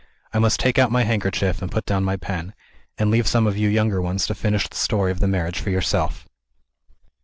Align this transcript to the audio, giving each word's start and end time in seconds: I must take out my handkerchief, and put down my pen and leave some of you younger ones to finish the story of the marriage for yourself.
I 0.33 0.39
must 0.39 0.59
take 0.59 0.79
out 0.79 0.91
my 0.91 1.03
handkerchief, 1.03 1.61
and 1.61 1.69
put 1.71 1.85
down 1.85 2.03
my 2.03 2.17
pen 2.17 2.55
and 2.97 3.11
leave 3.11 3.27
some 3.27 3.45
of 3.45 3.55
you 3.55 3.69
younger 3.69 4.01
ones 4.01 4.25
to 4.25 4.33
finish 4.33 4.67
the 4.67 4.75
story 4.75 5.11
of 5.11 5.19
the 5.19 5.27
marriage 5.27 5.59
for 5.59 5.69
yourself. 5.69 6.27